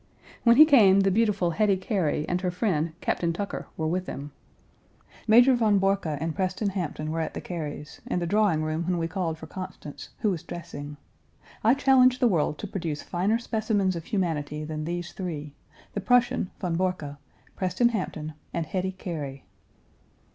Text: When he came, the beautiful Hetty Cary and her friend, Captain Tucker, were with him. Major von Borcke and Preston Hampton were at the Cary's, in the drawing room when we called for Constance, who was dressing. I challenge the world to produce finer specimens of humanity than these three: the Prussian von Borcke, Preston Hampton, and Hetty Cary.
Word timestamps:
When 0.43 0.55
he 0.55 0.65
came, 0.65 1.01
the 1.01 1.11
beautiful 1.11 1.51
Hetty 1.51 1.77
Cary 1.77 2.25
and 2.27 2.41
her 2.41 2.49
friend, 2.49 2.93
Captain 3.01 3.31
Tucker, 3.31 3.67
were 3.77 3.85
with 3.85 4.07
him. 4.07 4.31
Major 5.27 5.53
von 5.53 5.77
Borcke 5.79 6.17
and 6.19 6.33
Preston 6.35 6.69
Hampton 6.69 7.11
were 7.11 7.19
at 7.19 7.35
the 7.35 7.39
Cary's, 7.39 8.01
in 8.07 8.17
the 8.17 8.25
drawing 8.25 8.63
room 8.63 8.85
when 8.85 8.97
we 8.97 9.07
called 9.07 9.37
for 9.37 9.45
Constance, 9.45 10.09
who 10.21 10.31
was 10.31 10.41
dressing. 10.41 10.97
I 11.63 11.75
challenge 11.75 12.17
the 12.17 12.27
world 12.27 12.57
to 12.57 12.67
produce 12.67 13.03
finer 13.03 13.37
specimens 13.37 13.95
of 13.95 14.05
humanity 14.05 14.63
than 14.65 14.85
these 14.85 15.11
three: 15.13 15.53
the 15.93 16.01
Prussian 16.01 16.49
von 16.59 16.75
Borcke, 16.75 17.17
Preston 17.55 17.89
Hampton, 17.89 18.33
and 18.51 18.65
Hetty 18.65 18.93
Cary. 18.93 19.45